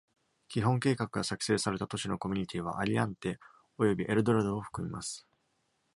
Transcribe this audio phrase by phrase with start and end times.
[0.49, 3.37] 基本計画が作成された都市のコミュニティは、アリアンテ
[3.77, 5.27] およびエルドラドを含みます。